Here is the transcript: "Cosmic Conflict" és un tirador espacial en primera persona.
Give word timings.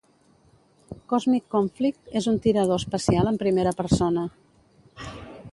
"Cosmic 1.13 1.45
Conflict" 1.57 2.17
és 2.21 2.29
un 2.33 2.41
tirador 2.47 2.83
espacial 2.85 3.33
en 3.33 3.41
primera 3.45 3.77
persona. 3.83 4.29